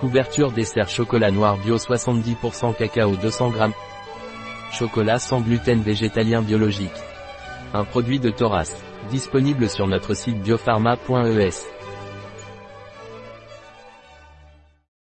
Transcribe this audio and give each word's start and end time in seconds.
Couverture 0.00 0.50
dessert 0.50 0.88
chocolat 0.88 1.30
noir 1.30 1.58
bio 1.58 1.76
70% 1.76 2.74
cacao 2.74 3.16
200 3.16 3.50
g. 3.50 3.58
Chocolat 4.72 5.18
sans 5.18 5.42
gluten 5.42 5.82
végétalien 5.82 6.40
biologique. 6.40 6.90
Un 7.74 7.84
produit 7.84 8.18
de 8.18 8.30
Thoras. 8.30 8.74
Disponible 9.10 9.68
sur 9.68 9.86
notre 9.86 10.14
site 10.14 10.40
biopharma.es. 10.40 11.79